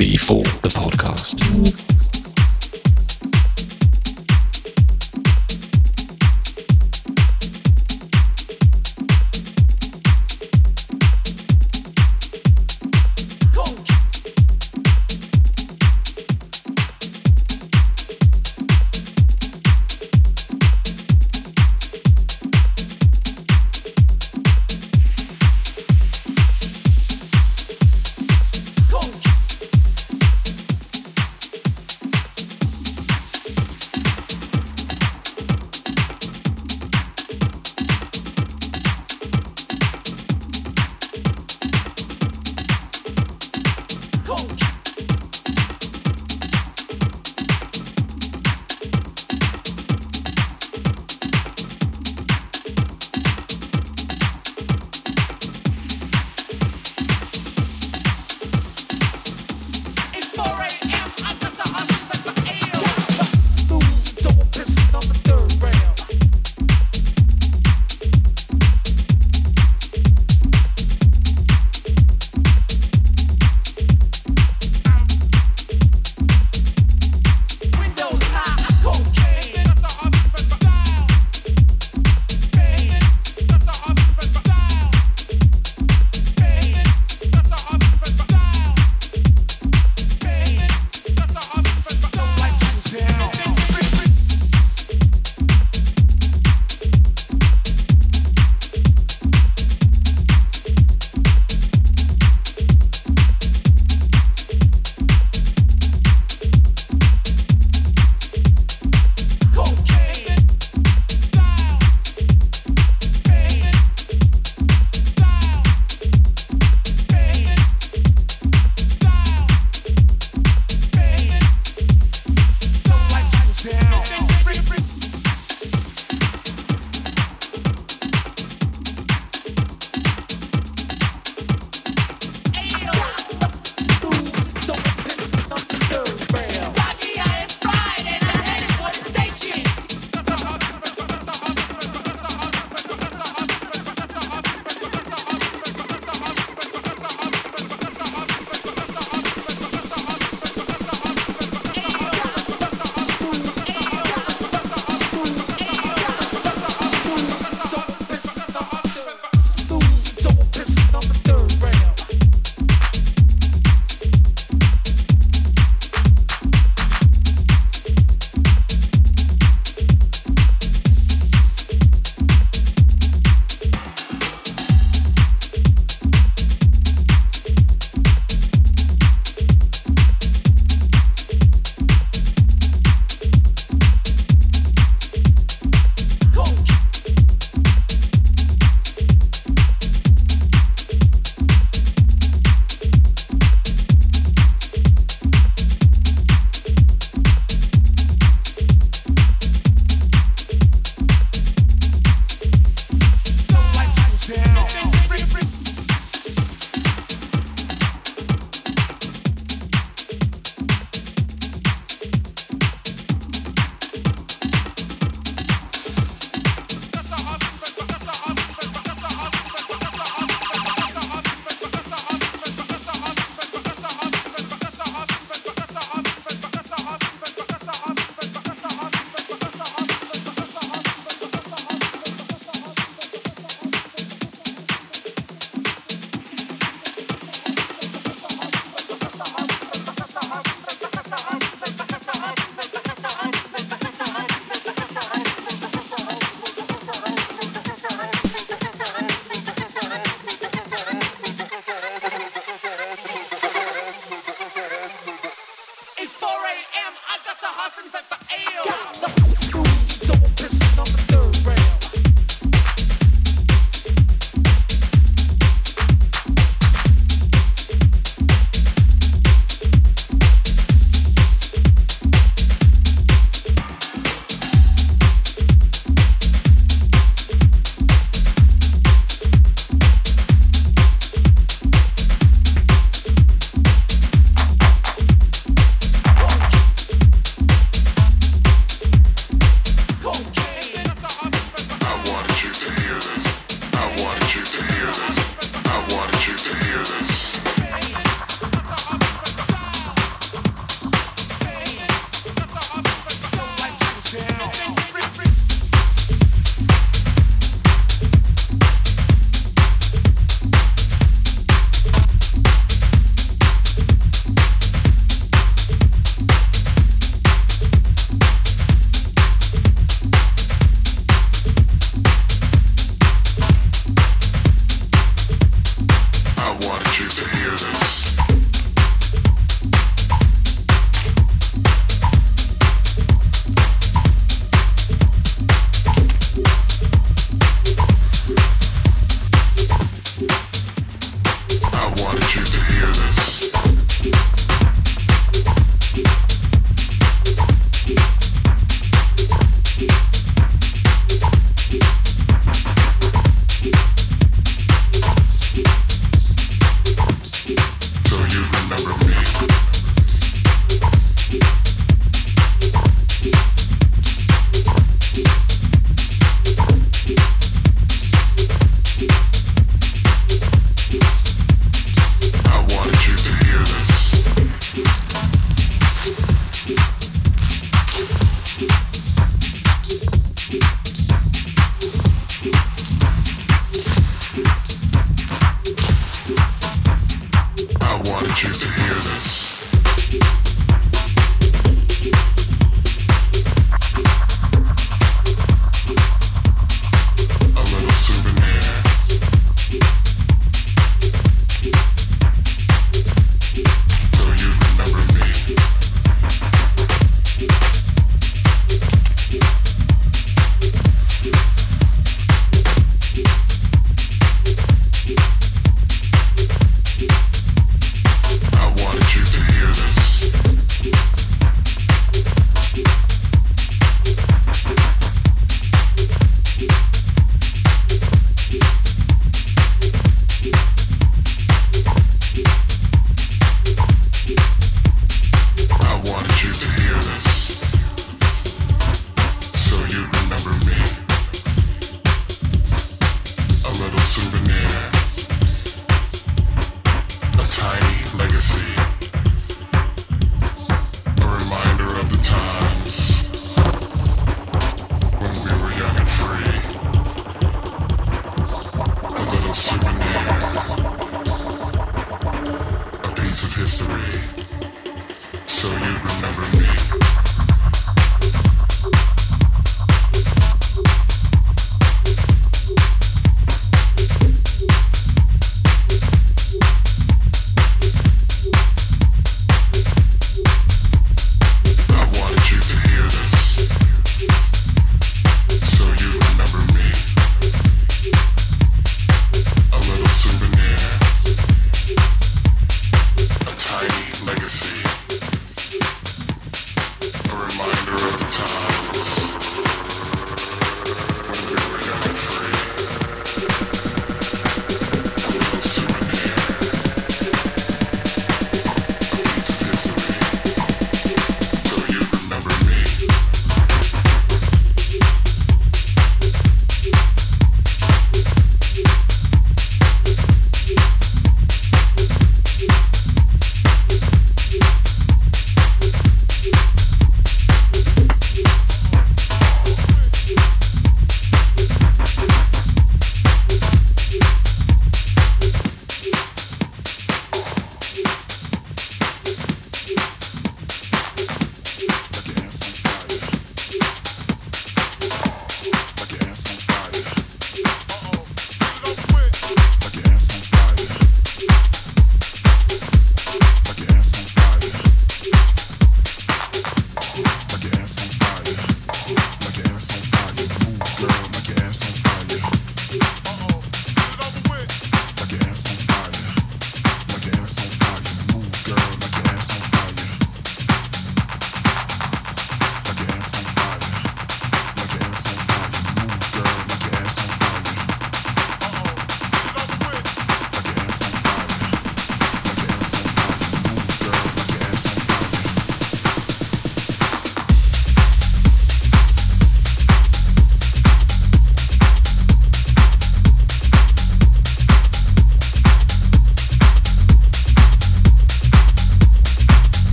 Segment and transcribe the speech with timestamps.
[0.00, 1.89] B4 the podcast.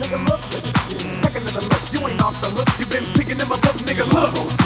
[0.00, 0.40] nigga, look.
[0.42, 2.68] Second in the look, you ain't off the look.
[2.78, 4.59] You been picking them up, nigga, look.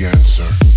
[0.00, 0.69] the answer.